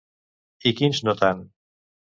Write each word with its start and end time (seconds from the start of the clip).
I 0.71 0.73
quins 0.81 1.03
no 1.11 1.17
tant? 1.23 1.47